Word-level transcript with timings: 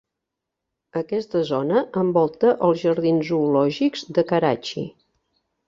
Aquesta 1.01 1.41
zona 1.49 1.83
envolta 2.05 2.55
els 2.69 2.81
Jardins 2.87 3.29
Zoològics 3.29 4.09
de 4.19 4.27
Karachi. 4.33 4.89